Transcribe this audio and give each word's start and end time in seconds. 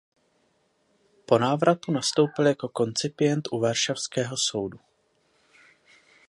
Po 1.25 1.39
návratu 1.39 1.91
nastoupil 1.91 2.47
jako 2.47 2.69
koncipient 2.69 3.47
u 3.51 3.59
varšavského 3.59 4.37
soudu. 4.37 4.79